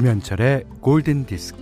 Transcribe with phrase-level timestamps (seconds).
[0.00, 1.60] 김현철의 골든 디스크.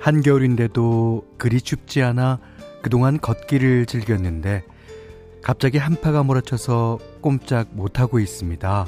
[0.00, 2.40] 한겨울인데도 그리 춥지 않아
[2.82, 4.64] 그동안 걷기를 즐겼는데
[5.44, 8.86] 갑자기 한파가 몰아쳐서 꼼짝 못하고 있습니다.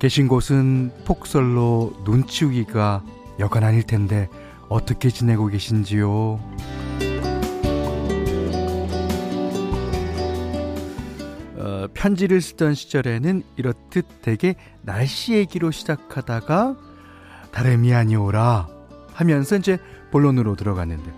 [0.00, 3.04] 계신 곳은 폭설로 눈 치우기가
[3.38, 4.28] 여간 아닐 텐데
[4.68, 6.40] 어떻게 지내고 계신지요?
[11.56, 16.76] 어, 편지를 쓰던 시절에는 이렇듯 되게 날씨 얘기로 시작하다가
[17.52, 18.68] 다름이 아니오라
[19.12, 19.78] 하면서 이제
[20.10, 21.12] 본론으로 들어갔는데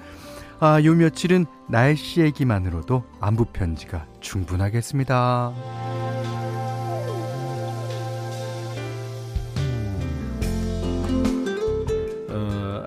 [0.61, 5.53] 아, 요 며칠은 날씨 얘기만으로도 안부 편지가 충분하겠습니다.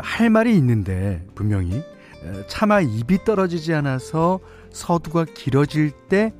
[0.07, 1.79] 할 말이 있는데 분명히
[2.23, 4.39] 어, 차마 입이 떨어지지 않아서
[4.71, 6.33] 서두가 길어질 때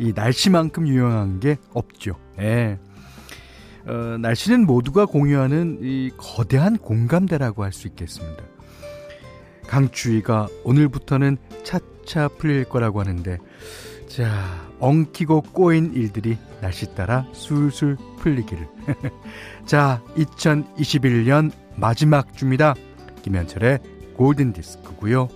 [0.00, 2.16] 이 날씨만큼 유용한 게 없죠.
[2.40, 2.78] 예.
[3.86, 8.42] 어, 날씨는 모두가 공유하는 이 거대한 공감대라고 할 수 있겠습니다.
[9.68, 13.38] 강추위가 오늘부터는 차차 풀릴 거라고 하는데,
[14.08, 18.66] 자, 엉키고 꼬인 일들이 날씨 따라 술술 풀리기를.
[19.66, 22.74] 자, 2021년 마지막 주입니다.
[23.22, 23.78] 김현철의
[24.14, 25.28] 골든 디스크고요.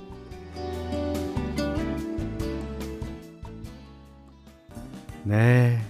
[5.25, 5.81] 네.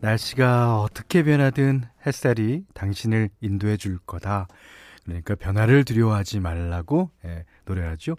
[0.00, 4.48] 날씨가 어떻게 변하든 햇살이 당신을 인도해 줄 거다.
[5.04, 8.16] 그러니까 변화를 두려워하지 말라고 예, 노래하죠.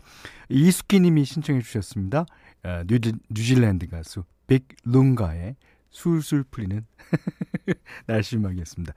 [0.49, 2.25] 이수기 님이 신청해 주셨습니다.
[2.63, 5.55] 어, 뉴지, 뉴질랜드 가수 빅 룽가의
[5.89, 6.85] 술술 풀리는
[8.07, 8.93] 날씨 음악이었습니다.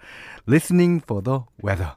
[0.48, 1.94] Listening for the weather.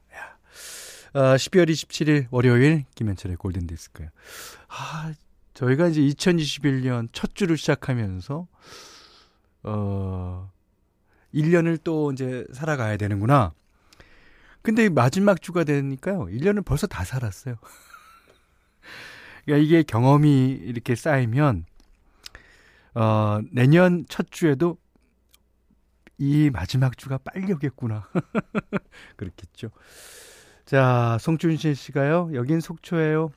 [1.13, 4.07] 어, 12월 27일 월요일 김현철의 골든 디스크요.
[4.69, 5.13] 아,
[5.53, 8.47] 저희가 이제 2021년 첫 주를 시작하면서
[9.63, 10.51] 어
[11.33, 13.53] 1년을 또 이제 살아가야 되는구나.
[14.61, 16.25] 근데 마지막 주가 되니까요.
[16.25, 17.55] 1년을 벌써 다 살았어요.
[19.45, 21.65] 그러니까 이게 경험이 이렇게 쌓이면,
[22.93, 24.77] 어, 내년 첫 주에도
[26.19, 28.07] 이 마지막 주가 빨리 오겠구나.
[29.17, 29.71] 그렇겠죠.
[30.65, 32.31] 자, 송준신 씨가요.
[32.33, 33.31] 여긴 속초예요.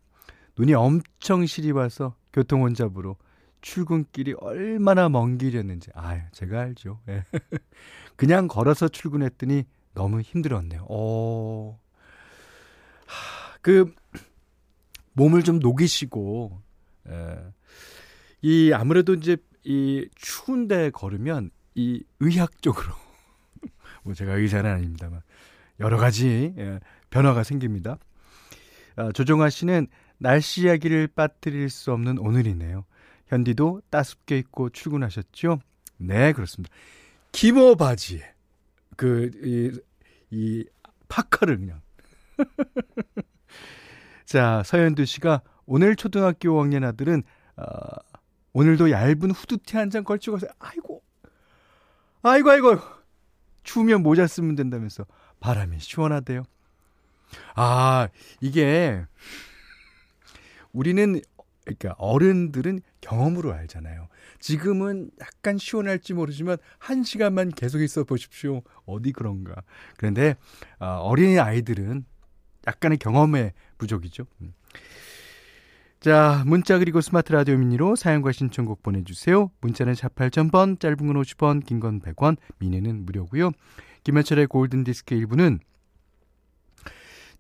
[0.59, 3.17] 눈이 엄청 시리 와서 교통 혼잡으로
[3.61, 5.91] 출근길이 얼마나 먼 길이었는지.
[5.95, 7.01] 아, 제가 알죠.
[7.09, 7.25] 예.
[8.17, 9.65] 그냥 걸어서 출근했더니
[9.95, 10.87] 너무 힘들었네요.
[10.89, 11.81] 어.
[13.07, 13.93] 하, 그
[15.15, 16.61] 몸을 좀 녹이시고
[17.09, 17.39] 예.
[18.43, 22.93] 이 아무래도 이제 이 추운데 걸으면 이 의학적으로
[24.05, 25.23] 뭐 제가 의사는 아닙니다만
[25.81, 26.81] 여러 가지 예,
[27.15, 27.97] 변화가 생깁니다.
[28.97, 29.87] 아, 조정아 씨는
[30.19, 32.85] 날씨 이야기를 빠뜨릴 수 없는 오늘이네요.
[33.29, 35.61] 현디도 따숩게 입고 출근하셨죠?
[35.99, 36.75] 네, 그렇습니다.
[37.31, 38.35] 기모 바지에
[38.97, 39.81] 그, 이,
[40.31, 40.65] 이
[41.09, 41.81] 파카를 그냥.
[44.27, 47.23] 자, 서현두 씨가 오늘 초등학교 5학년 아들은,
[47.57, 47.65] 어,
[48.55, 51.01] 오늘도 얇은 후드티 한 장 걸치고 가서, 아이고,
[52.23, 52.79] 아이고, 아이고,
[53.63, 55.07] 추우면 모자 쓰면 된다면서
[55.39, 56.43] 바람이 시원하대요.
[57.55, 58.09] 아,
[58.41, 59.05] 이게,
[60.73, 61.21] 우리는
[61.65, 64.09] 그러니까 어른들은 경험으로 알잖아요.
[64.39, 68.63] 지금은 약간 시원할지 모르지만 한 시간만 계속 있어 보십시오.
[68.85, 69.63] 어디 그런가.
[69.97, 70.37] 그런데
[70.79, 72.05] 어, 어린이 아이들은
[72.67, 74.27] 약간의 경험의 부족이죠.
[74.43, 74.53] 음.
[76.01, 79.51] 자, 문자 그리고 스마트 라디오 미니로 사연과 신청곡 보내주세요.
[79.63, 83.53] 문자는 샵 8000번, 짧은 건 50원, 긴 건 100원, 미니는 무료고요.
[84.03, 85.61] 김현철의 골든디스크 1부는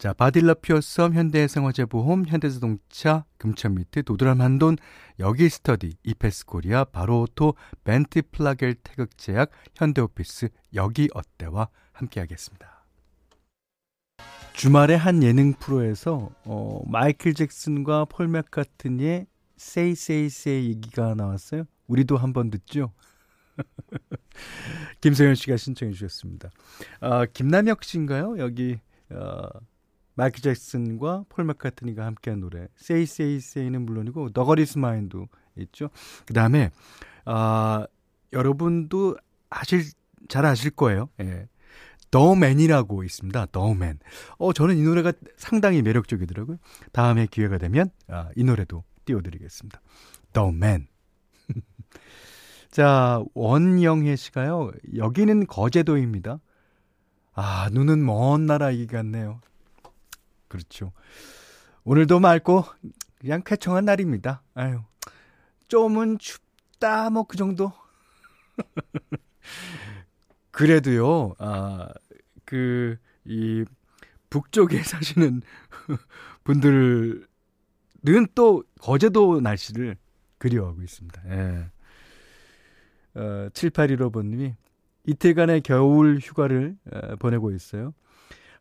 [0.05, 4.77] 자, 바디럽 퓨어썸, 현대해상화재보험, 현대자동차, 금천미트, 도드람 한돈,
[5.19, 7.55] 여기스터디, 이패스코리아, 바로오토,
[7.85, 12.85] 벤트플라겔 태극제약, 현대오피스, 여기 어때와 함께하겠습니다.
[14.53, 19.27] 주말에 한 예능 프로에서 어, 마이클 잭슨과 폴 맥카트니의
[19.59, 21.65] Say Say Say 얘기가 나왔어요.
[21.87, 22.93] 우리도 한번 듣죠.
[25.01, 26.51] 김세현 씨가 신청해 주셨습니다.
[27.01, 28.37] 어, 김남혁 씨인가요?
[28.37, 28.79] 여기
[29.11, 29.49] 어,
[30.15, 35.91] 마이클 잭슨과 폴 맥카트니가 함께한 노래 Say Say Say는 물론이고 너거리스 마인도 있죠.
[36.27, 36.71] 그다음에
[37.25, 37.87] 아
[38.33, 39.17] 여러분도
[39.51, 39.83] 아실
[40.29, 41.09] 잘 아실 거예요.
[41.21, 41.49] 예.
[42.11, 43.47] 더맨이라고 있습니다.
[43.47, 43.99] 더맨.
[44.39, 46.59] 어 저는 이 노래가 상당히 매력적이더라고요.
[46.93, 49.81] 다음에 기회가 되면 아, 이 노래도 띄워드리겠습니다.
[50.33, 50.87] 더맨.
[52.71, 54.71] 자 원영혜 씨가요.
[54.97, 56.39] 여기는 거제도입니다.
[57.33, 59.41] 아 눈은 먼 나라 얘기 같네요.
[60.55, 60.93] 그렇죠.
[61.85, 62.65] 오늘도 맑고
[63.19, 64.43] 그냥 쾌청한 날입니다.
[64.55, 64.81] 아유.
[65.69, 67.73] 좀은 춥다 뭐 그 정도.
[70.53, 71.35] 그래도요.
[71.39, 71.89] 아,
[72.45, 73.65] 그 이
[74.31, 75.43] 북쪽에 사시는
[76.45, 77.27] 분들은
[78.35, 79.97] 또 거제도 날씨를
[80.39, 81.23] 그리워하고 있습니다.
[81.31, 81.71] 예.
[83.15, 84.55] 어, 7815번님이
[85.07, 87.95] 이틀간의 겨울 휴가를 어, 보내고 있어요.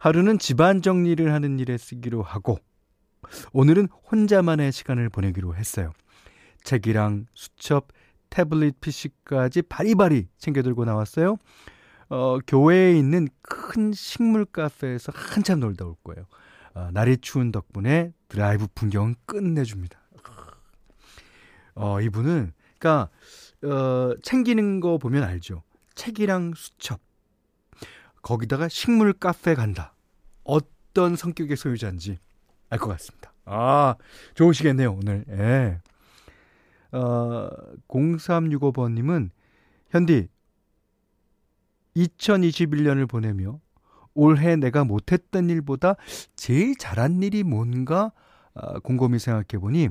[0.03, 2.59] 하루는 집안 정리를 하는 일에 쓰기로 하고,
[3.53, 5.93] 오늘은 혼자만의 시간을 보내기로 했어요.
[6.65, 7.87] 책이랑 수첩,
[8.29, 11.37] 태블릿 PC까지 바리바리 챙겨 들고 나왔어요.
[12.09, 16.25] 어, 교회에 있는 큰 식물 카페에서 한참 놀다 올 거예요.
[16.73, 20.01] 어, 날이 추운 덕분에 드라이브 풍경은 끝내줍니다.
[21.75, 23.09] 어, 이분은, 그니까,
[23.63, 25.63] 어, 챙기는 거 보면 알죠.
[25.95, 26.99] 책이랑 수첩.
[28.23, 29.92] 거기다가 식물 카페 간다.
[30.43, 32.17] 어떤 성격의 소유자인지
[32.69, 33.31] 알 것 같습니다.
[33.45, 33.95] 아,
[34.35, 35.25] 좋으시겠네요, 오늘.
[35.29, 35.79] 예.
[36.97, 37.49] 어,
[37.87, 39.29] 0365번님은,
[39.89, 40.27] 현디,
[41.95, 43.59] 2021년을 보내며
[44.15, 45.95] 올해 내가 못했던 일보다
[46.35, 48.11] 제일 잘한 일이 뭔가
[48.53, 49.89] 어, 곰곰이 생각해 보니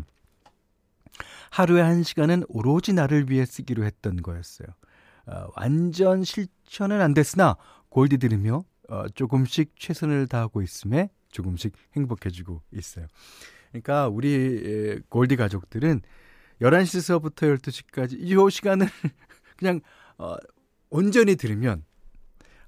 [1.50, 4.68] 하루에 한 시간은 오로지 나를 위해 쓰기로 했던 거였어요.
[5.26, 7.56] 어, 완전 실천은 안 됐으나
[7.90, 13.06] 골디 들으며 어, 조금씩 최선을 다하고 있음에 조금씩 행복해지고 있어요.
[13.70, 16.02] 그러니까 우리 골디 가족들은
[16.60, 18.86] 11시서부터 12시까지 이 시간을
[19.56, 19.80] 그냥
[20.18, 20.36] 어,
[20.90, 21.84] 온전히 들으면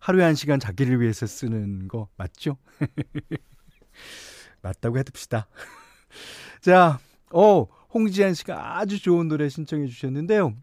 [0.00, 2.56] 하루에 한 시간 자기를 위해서 쓰는 거 맞죠?
[4.62, 5.46] 맞다고 해둡시다.
[6.60, 6.98] 자,
[7.32, 10.54] 어, 홍지한 씨가 아주 좋은 노래 신청해 주셨는데요.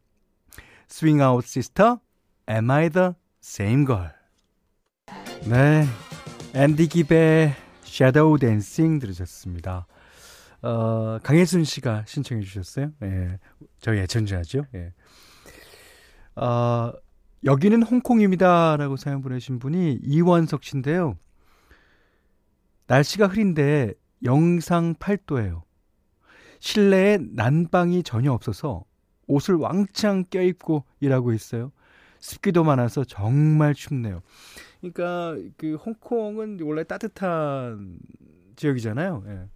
[0.90, 1.98] Swing Out Sister,
[2.50, 4.21] Am I the Same Girl?
[5.48, 5.86] 네.
[6.54, 9.88] 앤디 깁의 Shadow Dancing 들으셨습니다.
[10.62, 12.92] 어, 강혜순 씨가 신청해 주셨어요.
[13.02, 13.40] 예.
[13.80, 14.66] 저희 애청자죠.
[14.76, 14.94] 예.
[16.36, 16.94] 어,
[17.44, 18.78] 여기는 홍콩입니다.
[18.78, 21.18] 라고 사연 보내신 분이 이원석 씨인데요.
[22.86, 23.94] 날씨가 흐린데
[24.24, 25.64] 영상 8도예요.
[26.60, 28.84] 실내에 난방이 전혀 없어서
[29.26, 31.72] 옷을 왕창 껴입고 일하고 있어요.
[32.20, 34.22] 습기도 많아서 정말 춥네요.
[34.82, 38.00] 그러니까 그 홍콩은 원래 따뜻한
[38.56, 39.24] 지역이잖아요.
[39.28, 39.48] 예.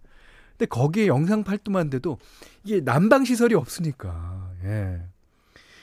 [0.50, 2.18] 근데 거기에 영상 8도만 돼도
[2.64, 4.52] 이게 난방 시설이 없으니까.
[4.64, 5.02] 예.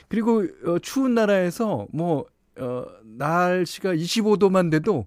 [0.08, 2.26] 그리고 어, 추운 나라에서 뭐
[2.58, 5.06] 어, 날씨가 25도만 돼도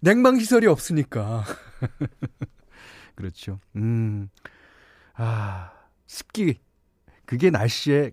[0.00, 1.44] 냉방 시설이 없으니까.
[3.14, 3.60] 그렇죠.
[3.76, 4.28] 음.
[5.14, 5.72] 아,
[6.06, 6.60] 습기
[7.24, 8.12] 그게 날씨에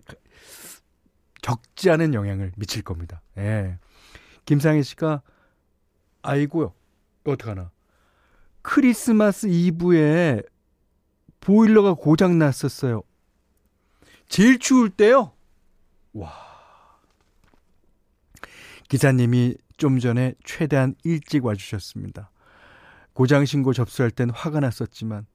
[1.42, 3.22] 적지 않은 영향을 미칠 겁니다.
[3.36, 3.78] 예.
[4.46, 5.22] 김상희 씨가
[6.24, 6.72] 아이고요.
[7.24, 7.70] 어떡하나.
[8.62, 10.42] 크리스마스 이브에
[11.40, 13.02] 보일러가 고장 났었어요.
[14.28, 15.32] 제일 추울 때요.
[16.14, 16.32] 와.
[18.88, 22.30] 기사님이 좀 전에 최대한 일찍 와주셨습니다.
[23.12, 25.26] 고장 신고 접수할 땐 화가 났었지만,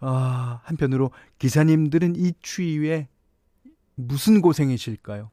[0.00, 3.08] 아, 한편으로 기사님들은 이 추위에
[3.94, 5.30] 무슨 고생이실까요?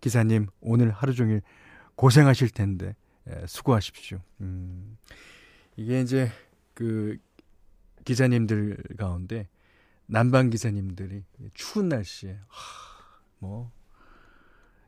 [0.00, 1.42] 기사님, 오늘 하루 종일
[1.96, 2.94] 고생하실 텐데, 예,
[3.46, 4.20] 수고하십시오.
[4.40, 4.96] 음,
[5.76, 6.30] 이게 이제
[6.74, 7.18] 그
[8.04, 9.48] 기사님들 가운데
[10.06, 13.70] 난방 기사님들이 추운 날씨에, 하, 뭐,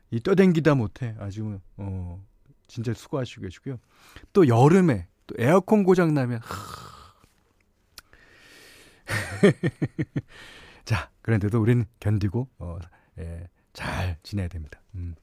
[0.09, 2.23] 이 떠댕기다 못해 아주 어
[2.67, 3.79] 진짜 수고하시고 계시고요.
[4.33, 6.41] 또 여름에 또 에어컨 고장 나면
[10.85, 12.79] 자 그런데도 우리는 견디고 어,
[13.19, 14.81] 예, 잘 지내야 됩니다.
[14.95, 15.15] 음.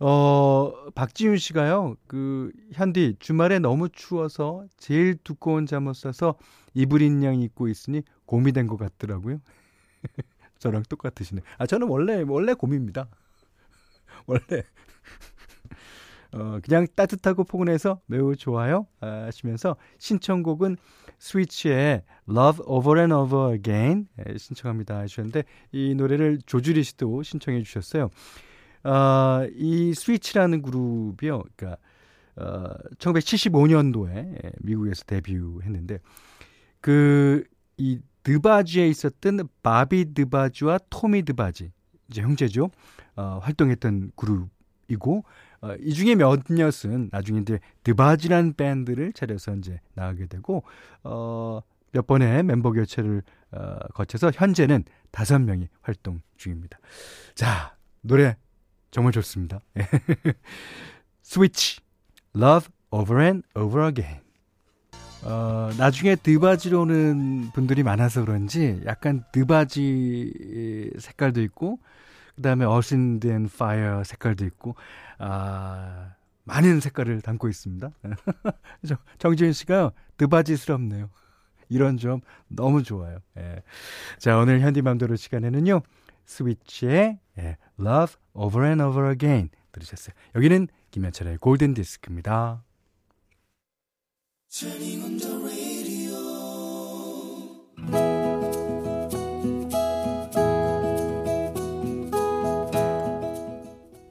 [0.00, 6.36] 어 박지윤 씨가요 그 현디 주말에 너무 추워서 제일 두꺼운 잠옷 사서
[6.74, 9.38] 이불 인 양 입고 있으니 곰이 된 것 같더라고요.
[10.58, 11.42] 저랑 똑같으시네.
[11.58, 13.08] 아 저는 원래 원래 곰입니다.
[14.26, 14.64] 원래
[16.32, 20.76] 어, 그냥 따뜻하고 포근해서 매우 좋아요 하시면서 신청곡은
[21.18, 28.10] 스위치의 Love Over and Over Again 예, 신청합니다 하셨는데 이 노래를 조주리 씨도 신청해 주셨어요.
[28.84, 31.42] 어, 이 스위치라는 그룹이요.
[31.56, 31.78] 그러니까
[32.36, 35.98] 어, 1975년도에 예, 미국에서 데뷔했는데
[36.80, 41.70] 그이 드바지에 있었던 바비 드바지와 토미 드바지
[42.10, 42.70] 이제 형제죠.
[43.16, 45.24] 어, 활동했던 그룹이고
[45.62, 50.64] 어, 이 중에 몇몇은 나중에 이제 드바지란 밴드를 차려서 이제 나가게 되고
[51.04, 51.60] 어,
[51.92, 53.22] 몇 번의 멤버 교체를
[53.52, 56.78] 어, 거쳐서 현재는 다섯 명이 활동 중입니다.
[57.34, 58.36] 자 노래
[58.94, 59.58] 정말 좋습니다.
[61.20, 61.80] 스위치
[62.36, 64.20] Love Over and Over Again
[65.24, 71.80] 어, 나중에 드바지로 오는 분들이 많아서 그런지 약간 드바지 색깔도 있고
[72.36, 74.76] 그다음에 어신드 앤 파이어 색깔도 있고
[75.18, 76.12] 아
[76.44, 77.90] 많은 색깔을 담고 있습니다.
[79.18, 81.10] 정지윤 씨가 드바지스럽네요.
[81.68, 83.18] 이런 점 너무 좋아요.
[83.38, 83.62] 예.
[84.18, 85.82] 자, 오늘 현디맘대로 시간에는요.
[86.26, 90.14] 스위치의 예, Love Over and Over Again 들으셨어요.
[90.34, 92.62] 여기는 김현철의 골든 디스크입니다.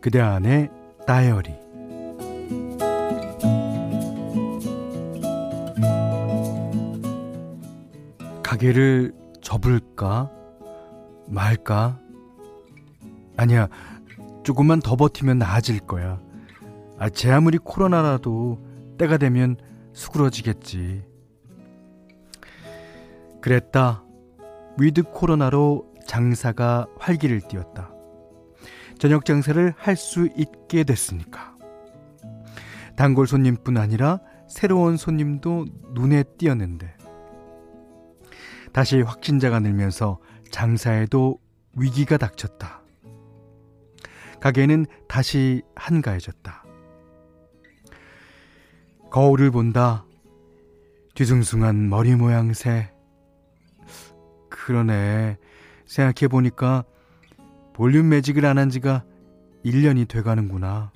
[0.02, 0.70] 그대 안의
[1.08, 1.54] 다이어리
[8.44, 10.30] 가게를 접을까
[11.28, 12.03] 말까
[13.38, 13.68] 아니야
[14.44, 16.20] 조금만 더 버티면 나아질 거야.
[17.00, 18.60] 아, 제 아무리 코로나라도
[18.98, 19.58] 때가 되면
[19.94, 21.04] 수그러지겠지.
[23.42, 24.04] 그랬다.
[24.78, 27.92] 위드 코로나로 장사가 활기를 띠었다.
[29.00, 31.56] 저녁 장사를 할 수 있게 됐으니까.
[32.96, 36.96] 단골 손님뿐 아니라 새로운 손님도 눈에 띄었는데.
[38.72, 40.20] 다시 확진자가 늘면서
[40.52, 41.40] 장사에도
[41.76, 42.83] 위기가 닥쳤다.
[44.44, 46.66] 가게는 다시 한가해졌다.
[49.10, 50.06] 거울을 본다.
[51.16, 52.92] 뒤숭숭한 머리 모양 새.
[54.50, 55.38] 그러네.
[55.86, 56.84] 생각해보니까
[57.74, 59.06] 볼륨 매직을 안 한 지가
[59.64, 60.92] 1년이 돼 가는구나.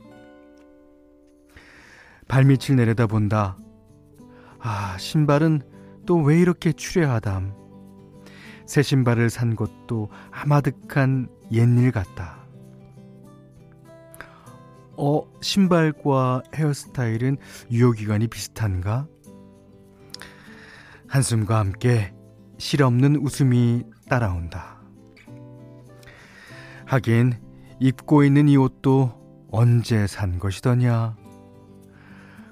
[2.28, 3.58] 발밑을 내려다본다.
[4.60, 5.62] 아, 신발은
[6.06, 7.54] 또 왜 이렇게 추레하담.
[8.66, 12.37] 새 신발을 산 것도 아마득한 옛일 같다.
[14.98, 17.38] 어, 신발과 헤어스타일은
[17.72, 19.08] 유효기간이 비슷한가?
[21.08, 22.14] 한숨과 함께
[22.58, 24.82] 실없는 웃음이 따라온다.
[26.86, 27.40] 하긴
[27.80, 29.14] 입고 있는 이 옷도
[29.52, 31.16] 언제 산 것이더냐.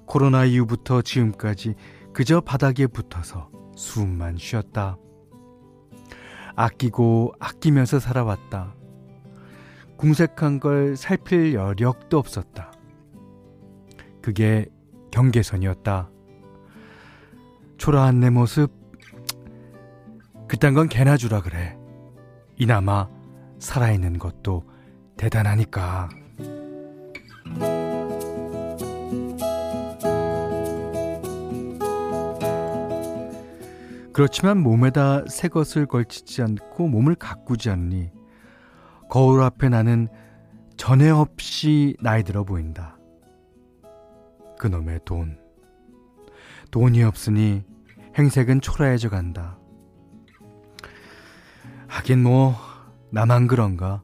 [0.05, 1.73] 코로나 이후부터 지금까지
[2.13, 4.97] 그저 바닥에 붙어서 숨만 쉬었다.
[6.55, 8.74] 아끼고 아끼면서 살아왔다.
[9.97, 12.71] 궁색한 걸 살필 여력도 없었다.
[14.21, 14.65] 그게
[15.11, 16.09] 경계선이었다.
[17.77, 18.71] 초라한 내 모습,
[20.47, 21.77] 그딴 건 개나 주라 그래.
[22.57, 23.09] 이나마
[23.59, 24.63] 살아있는 것도
[25.17, 26.09] 대단하니까.
[34.13, 38.14] 그렇지만 몸에다 새 것을 걸치지 않고 몸을 가꾸지 않니
[39.09, 40.07] 거울 앞에 나는
[40.77, 42.97] 전에 없이 나이 들어 보인다.
[44.59, 45.39] 그놈의 돈.
[46.71, 47.63] 돈이 없으니
[48.17, 49.57] 행색은 초라해져 간다.
[51.87, 52.55] 하긴 뭐
[53.11, 54.03] 나만 그런가?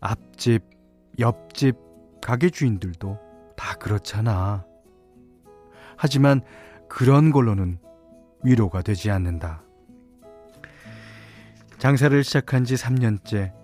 [0.00, 0.62] 앞집,
[1.18, 1.76] 옆집,
[2.22, 3.18] 가게 주인들도
[3.56, 4.64] 다 그렇잖아.
[5.96, 6.40] 하지만
[6.88, 7.78] 그런 걸로는
[8.44, 9.62] 위로가 되지 않는다.
[11.78, 13.57] 장사를 시작한 지 3년째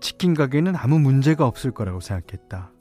[0.00, 2.72] 치킨 가게는 아무 문제가 없을 거라고 생각했다.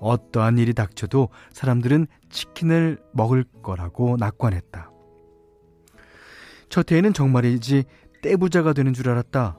[0.00, 4.90] 어떠한 일이 닥쳐도 사람들은 치킨을 먹을 거라고 낙관했다.
[6.68, 7.84] 첫 해에는 정말이지
[8.22, 9.58] 떼부자가 되는 줄 알았다.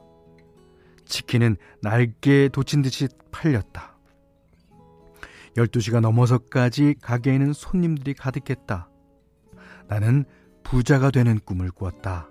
[1.04, 3.96] 치킨은 날개에 돋친 듯이 팔렸다.
[5.56, 8.90] 12시가 넘어서까지 가게에는 손님들이 가득했다.
[9.88, 10.24] 나는
[10.62, 12.28] 부자가 되는 꿈을 꾸었다.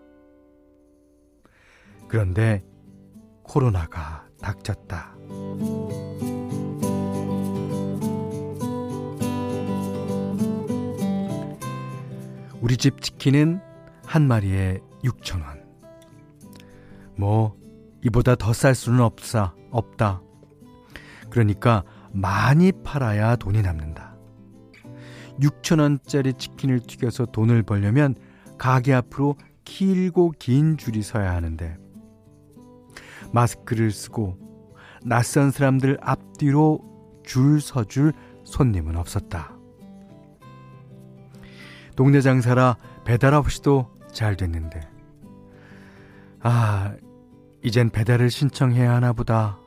[2.08, 2.64] 그런데
[3.44, 5.16] 코로나가 닥쳤다.
[12.62, 13.62] 우리 집 치킨은
[14.06, 15.64] 한 마리에 6천 원.
[17.16, 17.56] 뭐,
[18.04, 20.22] 이보다 더 쌀 수는 없사, 없다.
[21.30, 24.16] 그러니까 많이 팔아야 돈이 남는다.
[25.40, 28.16] 6천 원짜리 치킨을 튀겨서 돈을 벌려면
[28.58, 31.78] 가게 앞으로 길고 긴 줄이 서야 하는데
[33.38, 34.36] 마스크를 쓰고
[35.06, 36.80] 낯선 사람들 앞뒤로
[37.24, 38.14] 줄 서줄
[38.44, 39.56] 손님은 없었다.
[41.96, 44.82] 동네 장사라 배달 없이도 잘 됐는데
[46.40, 46.96] 아
[47.64, 49.60] 이젠 배달을 신청해야 하나 보다.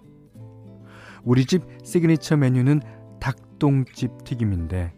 [1.23, 2.81] 우리 집 시그니처 메뉴는
[3.21, 4.93] 닭똥집 튀김인데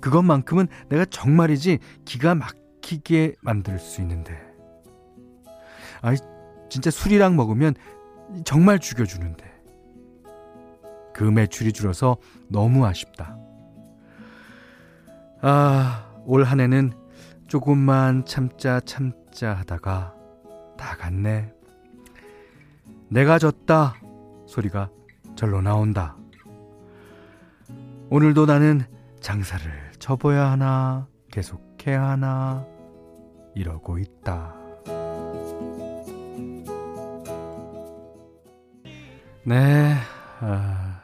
[0.00, 4.38] 그것만큼은 내가 정말이지 기가 막히게 만들 수 있는데
[6.00, 6.16] 아이
[6.74, 7.74] 진짜 술이랑 먹으면
[8.44, 9.44] 정말 죽여주는데
[11.14, 12.16] 그 매출이 줄어서
[12.48, 13.38] 너무 아쉽다.
[15.40, 16.92] 아 올 한 해는
[17.46, 20.14] 조금만 참자 참자 하다가
[20.76, 21.52] 다 갔네.
[23.08, 23.94] 내가 졌다
[24.48, 24.90] 소리가
[25.36, 26.16] 절로 나온다.
[28.10, 28.82] 오늘도 나는
[29.20, 32.66] 장사를 접어야 하나 계속해야 하나
[33.54, 34.63] 이러고 있다.
[39.46, 39.94] 네,
[40.40, 41.00] 아,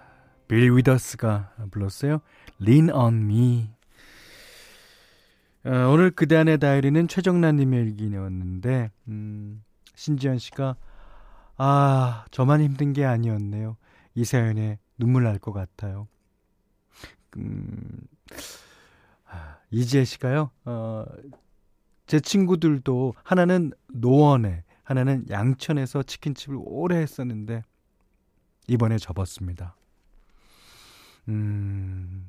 [0.49, 2.21] 빌 위더스가 불렀어요.
[2.61, 3.71] Lean on me.
[5.65, 9.63] 어, 오늘 그대 안의 다이리는 최정란님의 일기였는데, 음,
[9.95, 10.77] 신지현 씨가,
[11.59, 13.77] 아, 저만 힘든 게 아니었네요.
[14.15, 16.09] 이 사연에 눈물 날 것 같아요.
[17.37, 17.79] 음,
[19.27, 21.05] 아, 이지혜 씨가요, 어,
[22.07, 27.63] 제 친구들도 하나는 노원에, 하나는 양천에서 치킨집을 오래 했었는데,
[28.71, 29.75] 이번에 접었습니다.
[31.29, 32.25] 음,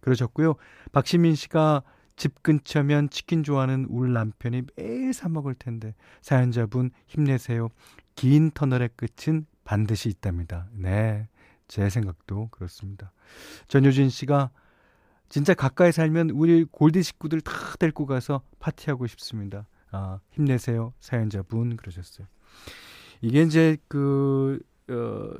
[0.00, 0.56] 그러셨고요.
[0.90, 1.84] 박시민 씨가
[2.16, 7.68] 집 근처면 치킨 좋아하는 울 남편이 매일 사 먹을 텐데 사연자분 힘내세요.
[8.16, 10.66] 긴 터널의 끝은 반드시 있답니다.
[10.72, 11.28] 네.
[11.68, 13.12] 제 생각도 그렇습니다.
[13.68, 14.50] 전효진 씨가
[15.28, 19.68] 진짜 가까이 살면 우리 골디 식구들 다 데리고 가서 파티하고 싶습니다.
[19.92, 20.92] 아, 힘내세요.
[20.98, 22.26] 사연자분 그러셨어요.
[23.22, 24.60] 이게 이제 그
[24.90, 25.30] 어,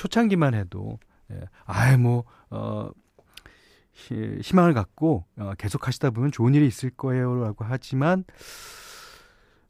[0.00, 0.98] 초창기만 해도
[1.30, 2.90] 예, 아예 뭐 어,
[3.92, 8.24] 희망을 갖고 어, 계속 하시다 보면 좋은 일이 있을 거예요라고 하지만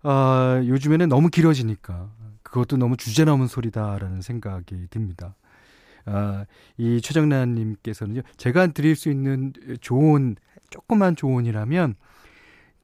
[0.05, 2.13] 어, 요즘에는 너무 길어지니까
[2.45, 5.35] 그것도 너무 주제 넘은 소리다라는 생각이 듭니다.
[6.05, 6.47] 아,
[6.79, 10.37] 이 최정란님께서는요, 제가 드릴 수 있는 좋은,
[10.71, 11.95] 조그만 조언이라면,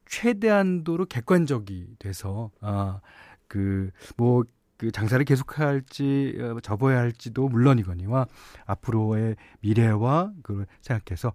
[0.07, 3.01] 최대한도로 객관적이 돼서, 아,
[3.49, 4.45] 그, 뭐,
[4.77, 8.27] 그 장사를 계속할지 어, 접어야 할지도 물론이거니와
[8.67, 11.33] 앞으로의 미래와 그걸 생각해서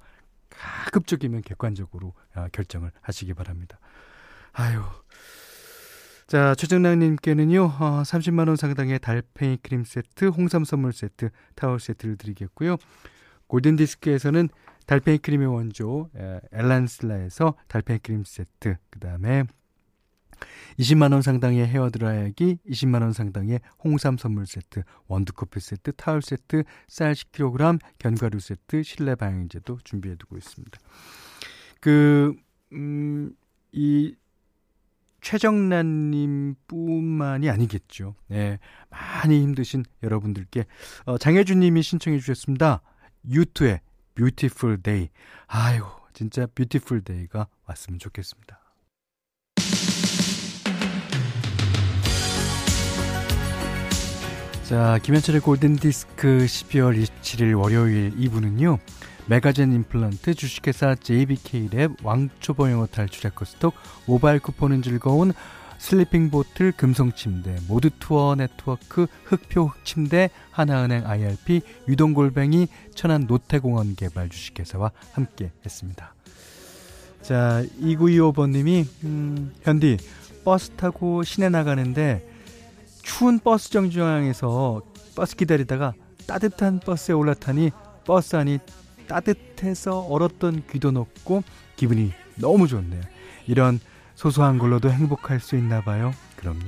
[0.50, 3.80] 가급적이면 객관적으로 어, 결정을 하시기 바랍니다.
[4.54, 4.82] 아유.
[6.28, 12.78] 자, 최정랑님께는요, 어, 30만원 상당의 달팽이 크림 세트, 홍삼 선물 세트, 타월 세트를 드리겠고요.
[13.48, 14.48] 골든디스크에서는
[14.86, 16.10] 달팽이 크림의 원조,
[16.54, 19.44] 엘란슬라에서 달팽이 크림 세트, 그 다음에
[20.80, 27.80] 20만원 상당의 헤어 드라이기, 20만원 상당의 홍삼 선물 세트, 원두커피 세트, 타월 세트, 쌀 10kg,
[28.00, 30.80] 견과류 세트, 실내 방향제도 준비해 두고 있습니다.
[31.80, 32.36] 그,
[32.74, 33.34] 음,
[33.72, 34.16] 이,
[35.22, 38.16] 최정란님 뿐만이 아니겠죠.
[38.28, 38.58] 네.
[38.90, 40.66] 많이 힘드신 여러분들께,
[41.06, 42.82] 어, 장혜준 님이 신청해 주셨습니다.
[43.30, 43.82] U2의
[44.16, 45.10] Beautiful Day.
[45.48, 48.61] 아유, 진짜 beautiful day가 왔으면 좋겠습니다.
[54.72, 58.80] 자, 김현철의 골든 디스크 12월 27일 월요일 2부는요.
[59.26, 63.74] 메가젠 임플란트 주식회사 JBK랩 왕초보 영어 탈출 에코스톡
[64.06, 65.34] 모바일 쿠폰은 즐거운
[65.78, 74.30] 슬리핑 보틀 금성 침대 모두 투어 네트워크 흑표 흑침대 하나은행 IRP 유동골뱅이 천안 노태공원 개발
[74.30, 76.16] 주식회사와 함께 했습니다.
[77.22, 79.98] 자 2925번님이 음, 현디
[80.46, 82.31] 버스 타고 시내 나가는데
[83.02, 84.82] 추운 버스 정류장에서
[85.16, 85.94] 버스 기다리다가
[86.28, 87.72] 따뜻한 버스에 올라타니
[88.06, 88.60] 버스 안이
[89.08, 91.44] 따뜻해서 얼었던 귀도 녹고
[91.76, 93.02] 기분이 너무 좋네요.
[93.48, 93.80] 이런
[94.16, 96.14] 소소한 걸로도 행복할 수 있나 봐요.
[96.36, 96.62] 그럼요.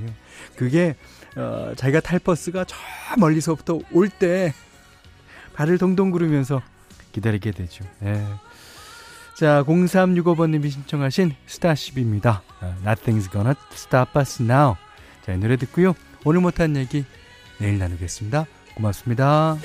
[0.56, 0.96] 그게
[1.36, 2.76] 어, 자기가 탈 버스가 저
[3.18, 4.52] 멀리서부터 올 때
[5.54, 6.62] 발을 동동 구르면서
[7.12, 7.84] 기다리게 되죠.
[8.00, 8.24] 네.
[9.36, 12.42] 자, 0365번님이 신청하신 스타쉽입니다.
[12.60, 14.74] 어, Nothing's gonna stop us now.
[15.24, 15.94] 자, 이 노래 듣고요.
[16.24, 17.04] 오늘 못한 얘기
[17.58, 18.46] 내일 나누겠습니다.
[18.74, 19.58] 고맙습니다.